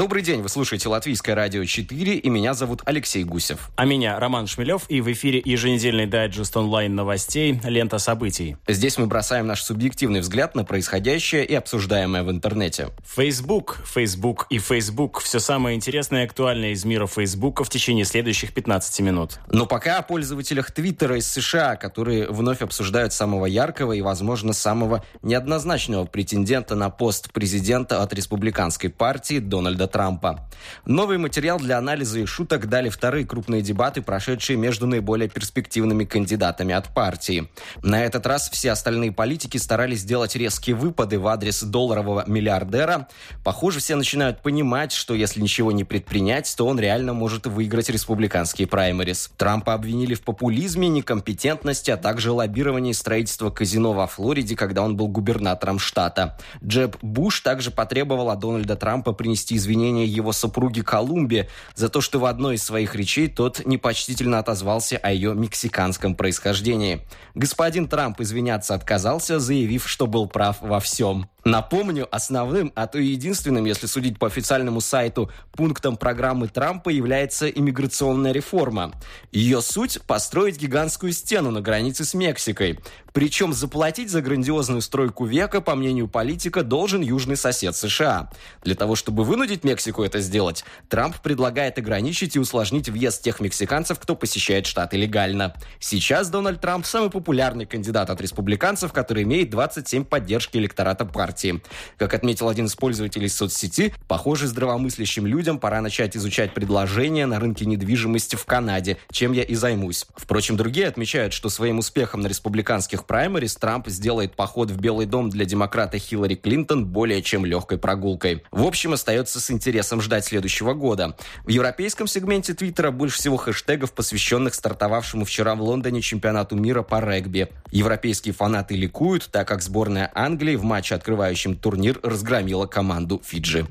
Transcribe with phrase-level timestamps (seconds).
[0.00, 3.68] Добрый день, вы слушаете Латвийское радио 4, и меня зовут Алексей Гусев.
[3.76, 8.56] А меня Роман Шмелев, и в эфире еженедельный дайджест онлайн новостей «Лента событий».
[8.66, 12.88] Здесь мы бросаем наш субъективный взгляд на происходящее и обсуждаемое в интернете.
[13.04, 18.54] Facebook, Facebook и Facebook– все самое интересное и актуальное из мира Facebook в течение следующих
[18.54, 19.38] 15 минут.
[19.50, 25.04] Но пока о пользователях Твиттера из США, которые вновь обсуждают самого яркого и, возможно, самого
[25.20, 30.48] неоднозначного претендента на пост президента от республиканской партии Дональда Трампа.
[30.86, 36.74] Новый материал для анализа и шуток дали вторые крупные дебаты, прошедшие между наиболее перспективными кандидатами
[36.74, 37.50] от партии.
[37.82, 43.08] На этот раз все остальные политики старались сделать резкие выпады в адрес долларового миллиардера.
[43.44, 48.68] Похоже, все начинают понимать, что если ничего не предпринять, то он реально может выиграть республиканские
[48.68, 49.30] праймерис.
[49.36, 55.08] Трампа обвинили в популизме, некомпетентности, а также лоббировании строительства казино во Флориде, когда он был
[55.08, 56.38] губернатором штата.
[56.64, 62.00] Джеб Буш также потребовал от Дональда Трампа принести извинения извинения его супруги Колумбе за то,
[62.00, 67.00] что в одной из своих речей тот непочтительно отозвался о ее мексиканском происхождении.
[67.34, 71.28] Господин Трамп извиняться отказался, заявив, что был прав во всем.
[71.44, 77.48] Напомню, основным, а то и единственным, если судить по официальному сайту, пунктом программы Трампа является
[77.48, 78.92] иммиграционная реформа.
[79.32, 82.78] Ее суть– построить гигантскую стену на границе с Мексикой.
[83.12, 88.30] Причем заплатить за грандиозную стройку века, по мнению политика, должен южный сосед США.
[88.62, 93.98] Для того, чтобы вынудить Мексику это сделать, Трамп предлагает ограничить и усложнить въезд тех мексиканцев,
[93.98, 95.56] кто посещает штаты легально.
[95.80, 101.62] Сейчас Дональд Трамп самый популярный кандидат от республиканцев, который имеет 27 поддержки электората партии партии.
[101.96, 107.66] Как отметил один из пользователей соцсети, похоже, здравомыслящим людям пора начать изучать предложения на рынке
[107.66, 110.06] недвижимости в Канаде, чем я и займусь.
[110.16, 115.30] Впрочем, другие отмечают, что своим успехом на республиканских праймерис Трамп сделает поход в Белый дом
[115.30, 118.42] для демократа Хиллари Клинтон более чем легкой прогулкой.
[118.50, 121.14] В общем, остается с интересом ждать следующего года.
[121.44, 127.00] В европейском сегменте Твиттера больше всего хэштегов, посвященных стартовавшему вчера в Лондоне чемпионату мира по
[127.00, 127.48] регби.
[127.70, 133.66] Европейские фанаты ликуют, так как сборная Англии в матче открывает открывающим турнир разгромила команду Фиджи.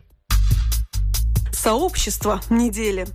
[1.51, 3.07] Сообщество недели.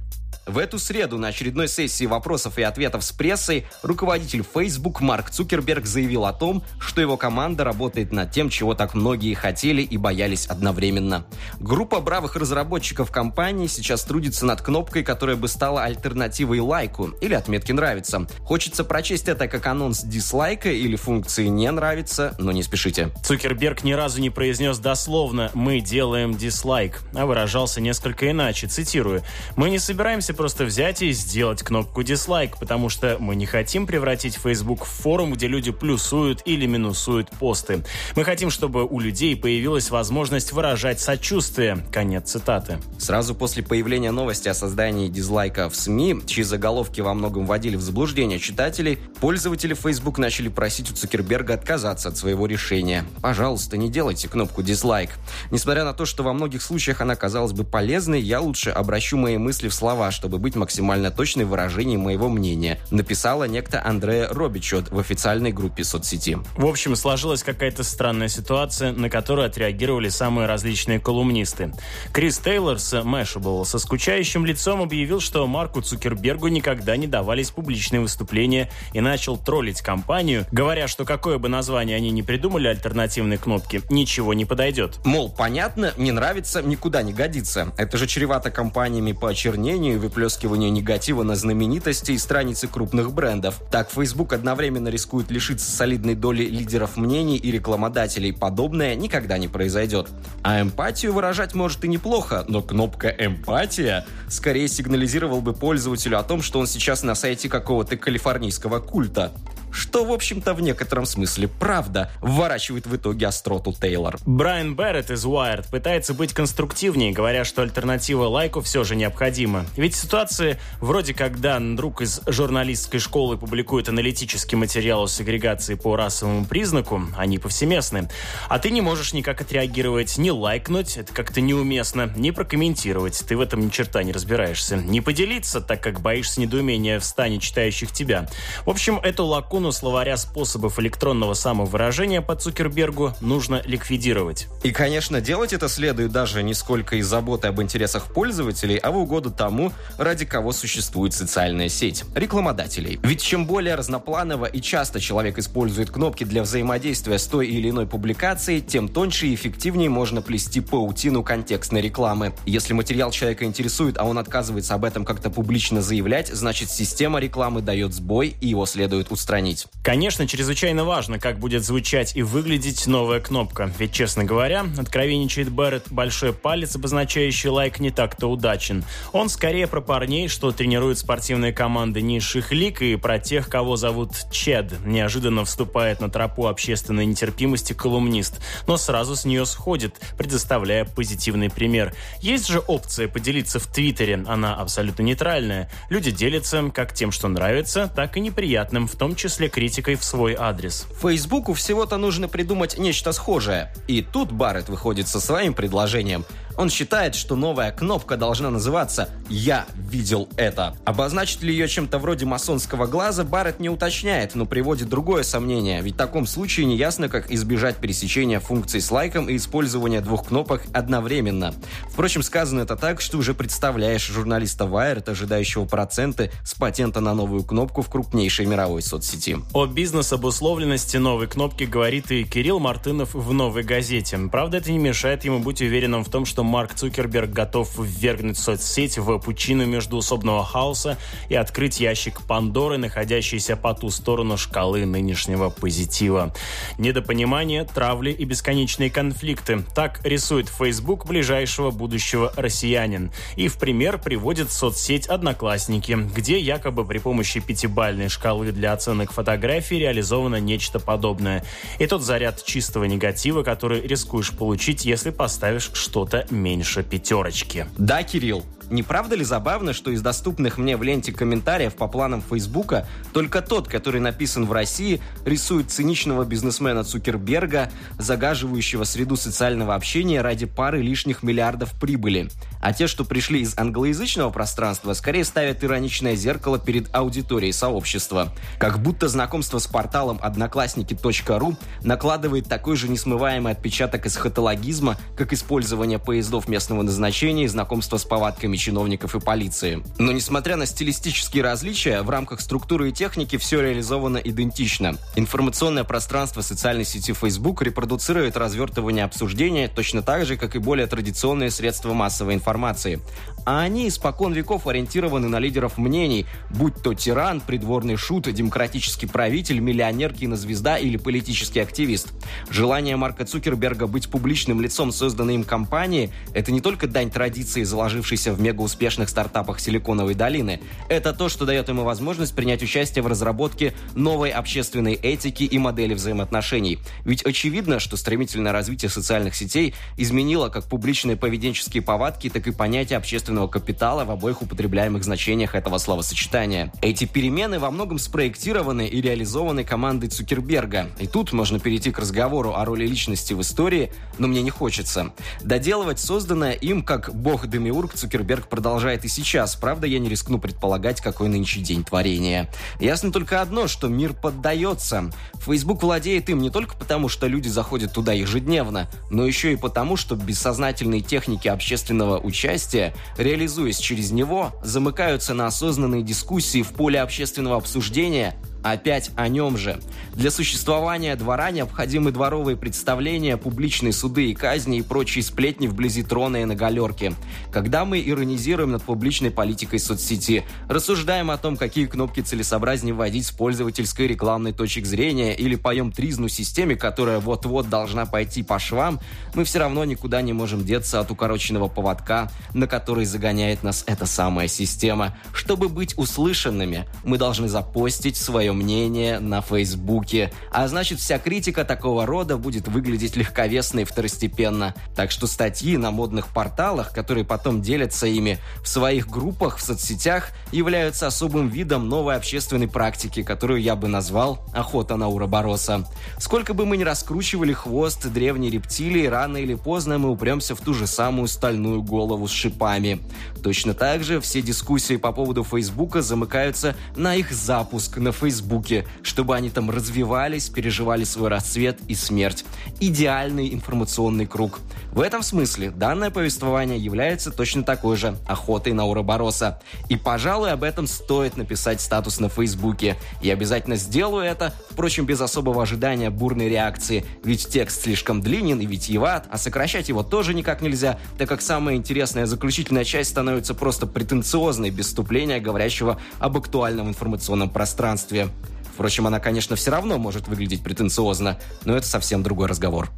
[0.47, 5.87] В эту среду на очередной сессии вопросов и ответов с прессой руководитель Facebook Марк Цукерберг
[5.87, 10.47] заявил о том, что его команда работает над тем, чего так многие хотели и боялись
[10.47, 11.27] одновременно.
[11.61, 17.73] Группа бравых разработчиков компании сейчас трудится над кнопкой, которая бы стала альтернативой лайку или отметке
[17.73, 18.27] «нравится».
[18.41, 23.11] Хочется прочесть это как анонс дизлайка или функции «не нравится», но не спешите.
[23.23, 29.23] Цукерберг ни разу не произнес дословно «мы делаем дизлайк», а выражался несколько иначе, цитирую
[29.57, 34.35] «Мы не собираемся просто взять и сделать кнопку дизлайк, потому что мы не хотим превратить
[34.37, 37.85] Facebook в форум, где люди плюсуют или минусуют посты.
[38.17, 41.79] Мы хотим, чтобы у людей появилась возможность выражать сочувствие.
[41.93, 42.79] Конец цитаты.
[42.99, 47.81] Сразу после появления новости о создании дизлайка в СМИ, чьи заголовки во многом вводили в
[47.81, 53.05] заблуждение читателей, пользователи Facebook начали просить у Цукерберга отказаться от своего решения.
[53.23, 55.11] Пожалуйста, не делайте кнопку дизлайк.
[55.51, 59.39] Несмотря на то, что во многих случаях она казалась бы полезной, я лучше обращу мои
[59.39, 64.27] мысли в слова, что чтобы быть максимально точной в выражении моего мнения, написала некто Андрея
[64.31, 66.39] Робичот в официальной группе соцсети.
[66.57, 71.75] В общем, сложилась какая-то странная ситуация, на которую отреагировали самые различные колумнисты.
[72.15, 78.01] Крис Тейлор с Mashable со скучающим лицом объявил, что Марку Цукербергу никогда не давались публичные
[78.01, 83.83] выступления и начал троллить компанию, говоря, что какое бы название они ни придумали альтернативной кнопки,
[83.91, 85.01] ничего не подойдет.
[85.05, 87.75] Мол, понятно, не нравится, никуда не годится.
[87.77, 93.61] Это же чревато компаниями по очернению и выплескиванию негатива на знаменитости и страницы крупных брендов.
[93.69, 98.33] Так, Facebook одновременно рискует лишиться солидной доли лидеров мнений и рекламодателей.
[98.33, 100.09] Подобное никогда не произойдет.
[100.45, 106.43] А эмпатию выражать может и неплохо, но кнопка «эмпатия» скорее сигнализировал бы пользователю о том,
[106.43, 109.33] что он сейчас на сайте какого-то калифорнийского культа
[109.75, 114.19] что, в общем-то, в некотором смысле правда, вворачивает в итоге остроту Тейлор.
[114.25, 119.67] Брайан Берретт из Wired пытается быть конструктивнее, говоря, что альтернатива лайку все же необходима.
[119.77, 126.45] Ведь ситуации вроде когда друг из журналистской школы публикует аналитический материал о сегрегации по расовому
[126.45, 128.09] признаку, они повсеместны.
[128.49, 133.41] А ты не можешь никак отреагировать, не лайкнуть, это как-то неуместно, не прокомментировать, ты в
[133.41, 138.29] этом ни черта не разбираешься, не поделиться, так как боишься недоумения в стане читающих тебя.
[138.67, 144.49] В общем, эту лакуну словаря способов электронного самовыражения по Цукербергу нужно ликвидировать.
[144.63, 148.99] И, конечно, делать это следует даже не сколько из заботы об интересах пользователей, а в
[148.99, 152.99] угоду тому, ради кого существует социальная сеть– рекламодателей.
[153.03, 157.87] Ведь чем более разнопланово и часто человек использует кнопки для взаимодействия с той или иной
[157.87, 162.35] публикацией, тем тоньше и эффективнее можно плести паутину контекстной рекламы.
[162.47, 167.61] Если материал человека интересует, а он отказывается об этом как-то публично заявлять, значит система рекламы
[167.63, 169.67] дает сбой и его следует устранить.
[169.83, 173.71] Конечно, чрезвычайно важно, как будет звучать и выглядеть новая кнопка.
[173.79, 178.85] Ведь, честно говоря, откровенничает Барретт, большой палец, обозначающий лайк, не так-то удачен.
[179.13, 184.11] Он скорее про парней, что тренируют спортивные команды низших лиг, и про тех, кого зовут
[184.33, 184.73] Чед.
[184.85, 191.95] Неожиданно вступает на тропу общественной нетерпимости колумнист, но сразу с нее сходит, предоставляя позитивный пример.
[192.21, 195.71] Есть же опция поделиться в Твиттере, она абсолютно нейтральная.
[195.91, 200.35] Люди делятся как тем, что нравится, так и неприятным, в том числе критикой в свой
[200.35, 200.87] адрес.
[201.01, 203.73] Фейсбуку всего-то нужно придумать нечто схожее.
[203.87, 206.25] И тут Барретт выходит со своим предложением–
[206.57, 210.77] он считает, что новая кнопка должна называться «Я видел это».
[210.85, 215.95] Обозначить ли ее чем-то вроде масонского глаза, Барретт не уточняет, но приводит другое сомнение, ведь
[215.95, 221.55] в таком случае неясно, как избежать пересечения функций с лайком и использования двух кнопок одновременно.
[221.91, 227.43] Впрочем, сказано это так, что уже представляешь журналиста Wired, ожидающего проценты с патента на новую
[227.45, 229.39] кнопку в крупнейшей мировой соцсети.
[229.53, 234.19] О бизнес-обусловленности новой кнопки говорит и Кирилл Мартынов в «Новой газете».
[234.31, 238.99] Правда, это не мешает ему быть уверенным в том, что Марк Цукерберг готов ввергнуть соцсеть
[238.99, 240.99] в пучину междуусобного хаоса
[241.29, 246.33] и открыть ящик Пандоры, находящийся по ту сторону шкалы нынешнего позитива.
[246.79, 249.65] Недопонимание, травли и бесконечные конфликты.
[249.75, 253.11] Так рисует Facebook ближайшего будущего россиянин.
[253.37, 259.79] И в пример приводит соцсеть «Одноклассники», где якобы при помощи пятибальной шкалы для оценок фотографий
[259.79, 261.45] реализовано нечто подобное.
[261.79, 267.67] И тот заряд чистого негатива, который рискуешь получить, если поставишь что-то меньше пятерочки.
[267.79, 272.23] Да, Кирилл, не правда ли забавно, что из доступных мне в ленте комментариев по планам
[272.23, 280.21] Фейсбука только тот, который написан в России, рисует циничного бизнесмена Цукерберга, загаживающего среду социального общения
[280.23, 282.29] ради пары лишних миллиардов прибыли.
[282.61, 288.33] А те, что пришли из англоязычного пространства, скорее ставят ироничное зеркало перед аудиторией сообщества.
[288.59, 296.49] Как будто знакомство с порталом одноклассники.ру накладывает такой же несмываемый отпечаток эсхатологизма, как использование поездов
[296.49, 299.83] местного назначения и знакомство с повадками действиями чиновников и полиции.
[299.99, 304.97] Но несмотря на стилистические различия, в рамках структуры и техники все реализовано идентично.
[305.17, 311.51] Информационное пространство социальной сети Facebook репродуцирует развертывание обсуждения точно так же, как и более традиционные
[311.51, 313.01] средства массовой информации.
[313.45, 319.59] А они испокон веков ориентированы на лидеров мнений, будь то тиран, придворный шут, демократический правитель,
[319.61, 322.13] миллионер, кинозвезда или политический активист.
[322.49, 328.33] Желание Марка Цукерберга быть публичным лицом созданной им компании– это не только дань традиции, заложившейся
[328.33, 330.61] в мегауспешных стартапах Силиконовой долины.
[330.89, 335.95] Это то, что дает ему возможность принять участие в разработке новой общественной этики и модели
[335.95, 336.79] взаимоотношений.
[337.05, 342.97] Ведь очевидно, что стремительное развитие социальных сетей изменило как публичные поведенческие повадки, так и понятие
[343.35, 346.73] общественного капитала в обоих употребляемых значениях этого словосочетания.
[346.83, 350.91] Эти перемены во многом спроектированы и реализованы командой Цукерберга.
[351.01, 355.13] И тут можно перейти к разговору о роли личности в истории, но мне не хочется.
[355.43, 359.57] Доделывать созданное им как бог Демиург Цукерберг Цукерберг продолжает и сейчас.
[359.57, 362.49] Правда, я не рискну предполагать, какой нынче день творения.
[362.79, 365.11] Ясно только одно, что мир поддается.
[365.45, 369.97] Facebook владеет им не только потому, что люди заходят туда ежедневно, но еще и потому,
[369.97, 372.95] что бессознательные техники общественного участия,
[373.25, 379.79] реализуясь через него, замыкаются на осознанные дискуссии в поле общественного обсуждения Опять о нем же.
[380.15, 386.39] Для существования двора необходимы дворовые представления, публичные суды и казни и прочие сплетни вблизи трона
[386.39, 387.13] и на галерке.
[387.53, 393.33] Когда мы иронизируем над публичной политикой соцсети, рассуждаем о том, какие кнопки целесообразнее вводить с
[393.33, 398.99] пользовательской рекламной точек зрения или поем тризну системе, которая вот-вот должна пойти по швам,
[399.35, 404.07] мы все равно никуда не можем деться от укороченного поводка, на который загоняет нас эта
[404.07, 405.15] самая система.
[405.35, 410.33] Чтобы быть услышанными, мы должны запостить свое мнение на Фейсбуке.
[410.51, 414.75] А значит, вся критика такого рода будет выглядеть легковесно и второстепенно.
[414.95, 420.31] Так что статьи на модных порталах, которые потом делятся ими в своих группах в соцсетях,
[420.53, 425.85] являются особым видом новой общественной практики, которую я бы назвал «охота на уробороса».
[426.19, 430.75] Сколько бы мы ни раскручивали хвост древней рептилии, рано или поздно мы упремся в ту
[430.75, 433.01] же самую стальную голову с шипами.
[433.43, 438.85] Точно так же все дискуссии по поводу Фейсбука замыкаются на их запуск на Фейсбуке Фейсбуке,
[439.03, 442.45] чтобы они там развивались, переживали свой расцвет и смерть.
[442.79, 444.61] Идеальный информационный круг.
[444.95, 449.61] В этом смысле данное повествование является точно такой же охотой на Уробороса.
[449.89, 452.97] И, пожалуй, об этом стоит написать статус на Фейсбуке.
[453.21, 458.67] И обязательно сделаю это, впрочем, без особого ожидания бурной реакции, ведь текст слишком длинен и
[458.67, 463.89] витиеват, а сокращать его тоже никак нельзя, так как самая интересная заключительная часть становится просто
[463.89, 468.29] претенциозной без вступления, говорящего об актуальном информационном пространстве.
[468.73, 472.91] Впрочем, она, конечно, все равно может выглядеть претенциозно, но это совсем другой разговор.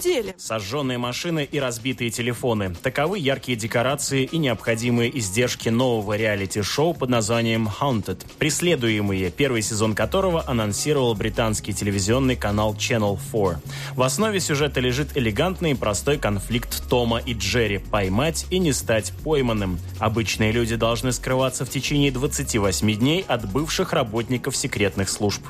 [0.00, 0.34] Недели.
[0.38, 2.74] Сожженные машины и разбитые телефоны.
[2.82, 8.24] Таковы яркие декорации и необходимые издержки нового реалити-шоу под названием Haunted.
[8.38, 13.60] Преследуемые, первый сезон которого анонсировал британский телевизионный канал Channel 4.
[13.94, 19.12] В основе сюжета лежит элегантный и простой конфликт Тома и Джерри «поймать и не стать
[19.22, 19.78] пойманным».
[19.98, 25.42] Обычные люди должны скрываться в течение 28 дней от бывших работников секретных служб.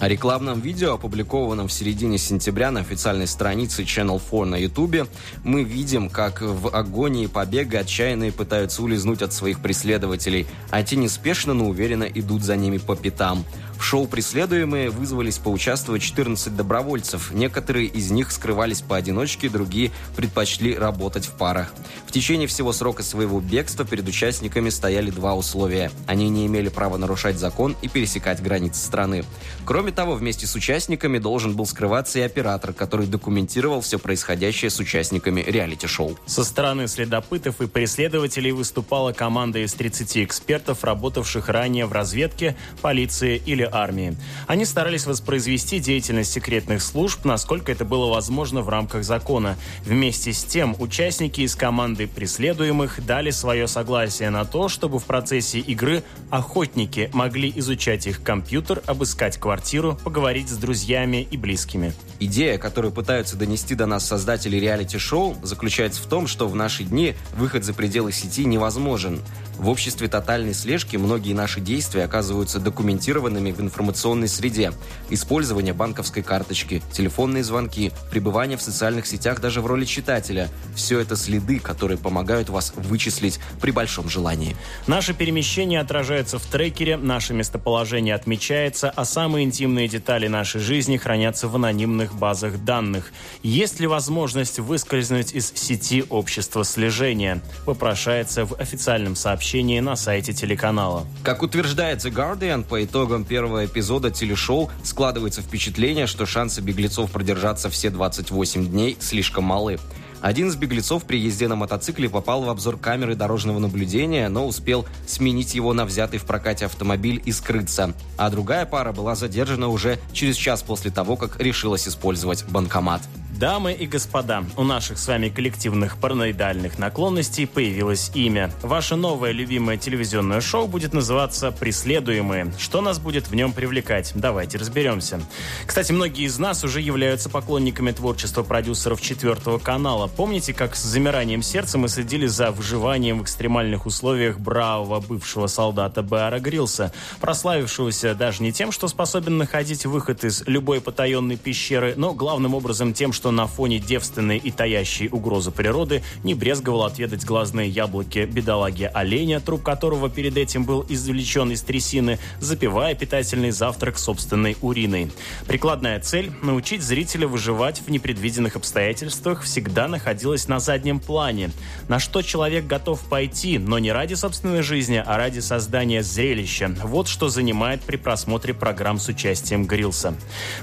[0.00, 5.06] О рекламном видео, опубликованном в середине сентября на официальной странице Channel 4 на YouTube,
[5.44, 11.52] мы видим, как в агонии побега отчаянные пытаются улизнуть от своих преследователей, а те неспешно,
[11.52, 13.44] но уверенно идут за ними по пятам.
[13.80, 17.30] В шоу «Преследуемые» вызвались поучаствовать 14 добровольцев.
[17.32, 21.72] Некоторые из них скрывались поодиночке, другие предпочли работать в парах.
[22.06, 25.90] В течение всего срока своего бегства перед участниками стояли два условия.
[26.06, 29.24] Они не имели права нарушать закон и пересекать границы страны.
[29.64, 34.78] Кроме того, вместе с участниками должен был скрываться и оператор, который документировал все происходящее с
[34.78, 36.18] участниками реалити-шоу.
[36.26, 43.40] Со стороны следопытов и преследователей выступала команда из 30 экспертов, работавших ранее в разведке, полиции
[43.46, 44.16] или армии.
[44.46, 49.56] Они старались воспроизвести деятельность секретных служб, насколько это было возможно в рамках закона.
[49.84, 55.58] Вместе с тем, участники из команды преследуемых дали свое согласие на то, чтобы в процессе
[55.58, 61.92] игры охотники могли изучать их компьютер, обыскать квартиру, поговорить с друзьями и близкими.
[62.18, 67.14] Идея, которую пытаются донести до нас создатели реалити-шоу, заключается в том, что в наши дни
[67.36, 69.20] выход за пределы сети невозможен.
[69.58, 74.72] В обществе тотальной слежки многие наши действия оказываются документированными в информационной среде.
[75.10, 81.16] Использование банковской карточки, телефонные звонки, пребывание в социальных сетях даже в роли читателя– все это
[81.16, 84.56] следы, которые помогают вас вычислить при большом желании.
[84.86, 91.48] Наше перемещение отражается в трекере, наше местоположение отмечается, а самые интимные детали нашей жизни хранятся
[91.48, 93.12] в анонимных базах данных.
[93.42, 97.40] Есть ли возможность выскользнуть из сети общества слежения?
[97.66, 101.06] Вопрошается в официальном сообщении на сайте телеканала.
[101.22, 107.70] Как утверждает The Guardian, по итогам первого эпизода телешоу складывается впечатление, что шансы беглецов продержаться
[107.70, 109.78] все 28 дней слишком малы.
[110.20, 114.86] Один из беглецов при езде на мотоцикле попал в обзор камеры дорожного наблюдения, но успел
[115.06, 117.94] сменить его на взятый в прокате автомобиль и скрыться.
[118.18, 123.00] А другая пара была задержана уже через час после того, как решилась использовать банкомат.
[123.40, 128.52] Дамы и господа, у наших с вами коллективных параноидальных наклонностей появилось имя.
[128.60, 132.52] Ваше новое любимое телевизионное шоу будет называться «Преследуемые».
[132.58, 134.12] Что нас будет в нем привлекать?
[134.14, 135.22] Давайте разберемся.
[135.64, 140.06] Кстати, многие из нас уже являются поклонниками творчества продюсеров четвертого канала.
[140.06, 146.02] Помните, как с замиранием сердца мы следили за выживанием в экстремальных условиях бравого бывшего солдата
[146.02, 146.92] Беара Грилса,
[147.22, 152.92] прославившегося даже не тем, что способен находить выход из любой потаенной пещеры, но главным образом
[152.92, 158.90] тем, что на фоне девственной и таящей угрозы природы не брезговал отведать глазные яблоки бедолаги
[158.92, 165.10] оленя, труп которого перед этим был извлечен из трясины, запивая питательный завтрак собственной уриной.
[165.46, 171.50] Прикладная цель– научить зрителя выживать в непредвиденных обстоятельствах всегда находилась на заднем плане.
[171.88, 176.74] На что человек готов пойти, но не ради собственной жизни, а ради создания зрелища.
[176.82, 180.14] Вот что занимает при просмотре программ с участием Грилса.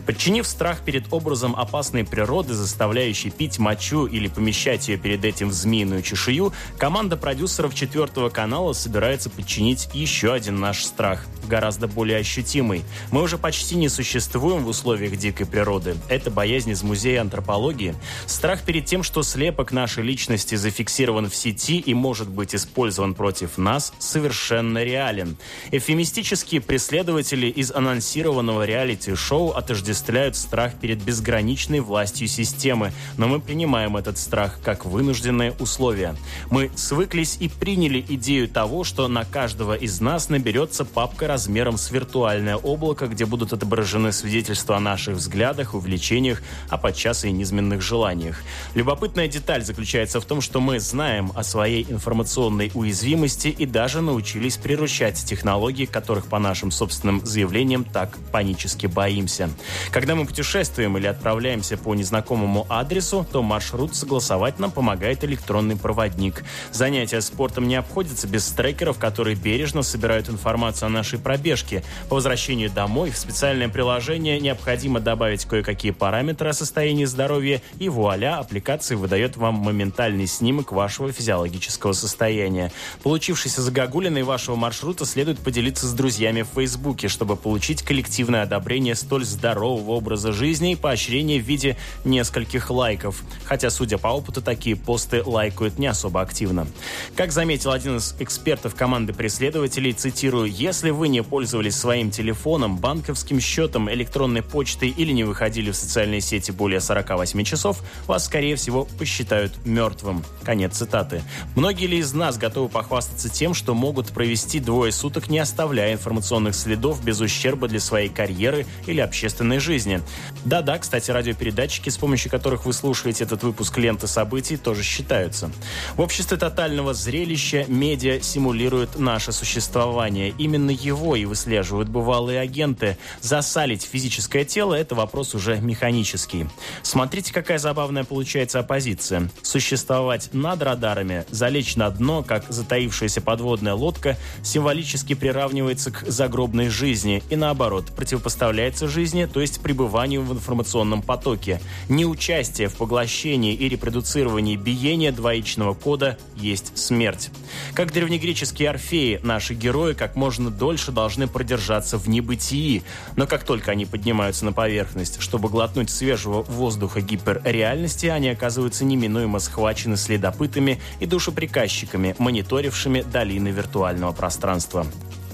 [0.05, 5.53] Подчинив страх перед образом опасной природы, заставляющей пить мочу или помещать ее перед этим в
[5.53, 12.83] змеиную чешую, команда продюсеров четвертого канала собирается подчинить еще один наш страх, гораздо более ощутимый.
[13.11, 15.95] Мы уже почти не существуем в условиях дикой природы.
[16.09, 17.95] Это боязнь из музея антропологии.
[18.25, 23.57] Страх перед тем, что слепок нашей личности зафиксирован в сети и может быть использован против
[23.57, 25.37] нас, совершенно реален.
[25.71, 33.97] Эфемистические преследователи из анонсированного реалити-шоу отождествляют страх перед безграничной властью системы системы, но мы принимаем
[33.97, 36.15] этот страх как вынужденное условие.
[36.49, 41.91] Мы свыклись и приняли идею того, что на каждого из нас наберется папка размером с
[41.91, 48.41] виртуальное облако, где будут отображены свидетельства о наших взглядах, увлечениях, а подчас и низменных желаниях.
[48.73, 54.57] Любопытная деталь заключается в том, что мы знаем о своей информационной уязвимости и даже научились
[54.57, 59.49] приручать технологии, которых, по нашим собственным заявлениям, так панически боимся.
[59.91, 61.93] Когда мы путешествуем или отправляемся по
[62.37, 66.43] незнакомому адресу, то маршрут согласовать нам помогает электронный проводник.
[66.71, 71.83] Занятия спортом не обходятся без трекеров, которые бережно собирают информацию о нашей пробежке.
[72.09, 78.37] По возвращению домой в специальное приложение необходимо добавить кое-какие параметры о состоянии здоровья, и вуаля,
[78.39, 82.71] аппликация выдает вам моментальный снимок вашего физиологического состояния.
[83.03, 89.25] Получившийся загогулиной вашего маршрута следует поделиться с друзьями в Фейсбуке, чтобы получить коллективное одобрение столь
[89.25, 91.77] здорового образа жизни и поощрение в виде
[92.17, 93.23] нескольких лайков.
[93.45, 96.67] Хотя, судя по опыту, такие посты лайкают не особо активно.
[97.15, 103.39] Как заметил один из экспертов команды преследователей, цитирую, «Если вы не пользовались своим телефоном, банковским
[103.39, 108.85] счетом, электронной почтой или не выходили в социальные сети более 48 часов, вас, скорее всего,
[108.85, 110.23] посчитают мертвым».
[110.43, 111.21] Конец цитаты.
[111.55, 116.55] Многие ли из нас готовы похвастаться тем, что могут провести двое суток, не оставляя информационных
[116.55, 120.01] следов без ущерба для своей карьеры или общественной жизни?
[120.45, 125.51] Да-да, кстати, радиопередатчики, с помощью которых вы слушаете этот выпуск ленты событий, тоже считаются.
[125.95, 130.33] В обществе тотального зрелища медиа симулируют наше существование.
[130.37, 132.97] Именно его и выслеживают бывалые агенты.
[133.21, 136.47] Засалить физическое тело– это вопрос уже механический.
[136.83, 139.29] Смотрите, какая забавная получается оппозиция.
[139.41, 147.23] Существовать над радарами, залечь на дно, как затаившаяся подводная лодка, символически приравнивается к загробной жизни
[147.29, 151.61] и наоборот, противопоставляется жизни, то есть пребыванию в информационном потоке.
[151.97, 157.31] Неучастие в поглощении и репродуцировании биения двоичного кода есть смерть.
[157.73, 162.83] Как древнегреческие орфеи, наши герои как можно дольше должны продержаться в небытии,
[163.15, 169.39] но как только они поднимаются на поверхность, чтобы глотнуть свежего воздуха гиперреальности, они оказываются неминуемо
[169.39, 174.85] схвачены следопытами и душеприказчиками, мониторившими долины виртуального пространства.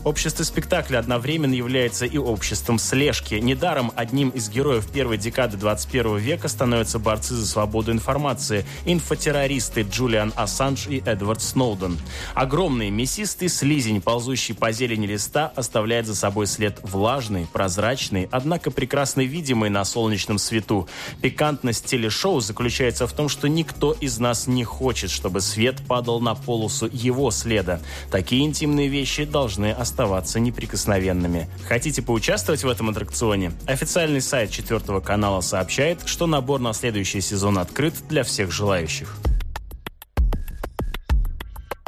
[0.03, 3.35] Общество спектакля одновременно является и обществом слежки.
[3.35, 10.33] Недаром одним из героев первой декады 21 века становятся борцы за свободу информации, инфотеррористы Джулиан
[10.35, 11.97] Ассанж и Эдвард Сноуден.
[12.33, 19.21] Огромный мясистый слизень, ползущий по зелени листа, оставляет за собой след влажный, прозрачный, однако прекрасно
[19.21, 20.89] видимый на солнечном свету.
[21.21, 26.35] Пикантность телешоу заключается в том, что никто из нас не хочет, чтобы свет падал на
[26.35, 27.79] полосу его следа.
[28.11, 31.47] Такие интимные вещи должны оставаться оставаться неприкосновенными.
[31.67, 33.51] Хотите поучаствовать в этом аттракционе?
[33.67, 39.15] Официальный сайт четвертого канала сообщает, что набор на следующий сезон открыт для всех желающих.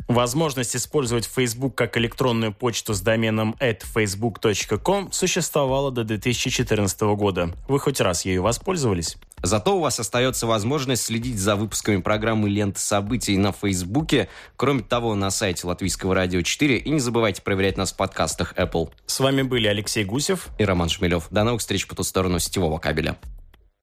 [0.07, 7.55] Возможность использовать Facebook как электронную почту с доменом facebook.com существовала до 2014 года.
[7.67, 9.17] Вы хоть раз ею воспользовались?
[9.45, 14.27] Зато у вас остается возможность следить за выпусками программы «Лента событий» на Фейсбуке.
[14.58, 16.77] Кроме того, на сайте Латвийского радио 4.
[16.77, 18.89] И не забывайте проверять нас в подкастах Apple.
[19.05, 21.27] С вами были Алексей Гусев и Роман Шмелев.
[21.29, 23.17] До новых встреч по ту сторону сетевого кабеля.